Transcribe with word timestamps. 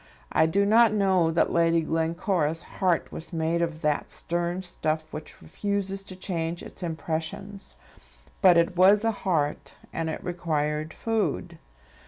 I 0.31 0.47
do 0.47 0.65
not 0.65 0.91
know 0.93 1.29
that 1.29 1.51
Lady 1.53 1.81
Glencora's 1.81 2.63
heart 2.63 3.11
was 3.11 3.31
made 3.31 3.61
of 3.61 3.81
that 3.83 4.09
stern 4.09 4.63
stuff 4.63 5.05
which 5.13 5.43
refuses 5.43 6.01
to 6.05 6.15
change 6.15 6.63
its 6.63 6.81
impressions; 6.81 7.75
but 8.41 8.57
it 8.57 8.75
was 8.75 9.05
a 9.05 9.11
heart, 9.11 9.77
and 9.93 10.09
it 10.09 10.23
required 10.23 10.91
food. 10.91 11.59